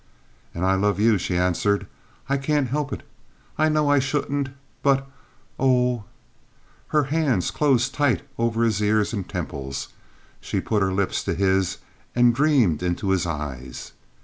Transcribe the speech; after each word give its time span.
"And 0.55 0.65
I 0.65 0.73
love 0.73 0.99
you" 0.99 1.19
she 1.19 1.37
answered. 1.37 1.85
"I 2.27 2.37
can't 2.37 2.69
help 2.69 2.91
it. 2.91 3.03
I 3.59 3.69
know 3.69 3.87
I 3.87 3.99
shouldn't, 3.99 4.49
but—oh—" 4.81 6.05
Her 6.87 7.03
hands 7.03 7.51
closed 7.51 7.93
tight 7.93 8.23
over 8.39 8.63
his 8.63 8.81
ears 8.81 9.13
and 9.13 9.29
temples. 9.29 9.89
She 10.39 10.59
put 10.59 10.81
her 10.81 10.91
lips 10.91 11.23
to 11.25 11.35
his 11.35 11.77
and 12.15 12.33
dreamed 12.33 12.81
into 12.81 13.09
his 13.11 13.27
eyes. 13.27 13.91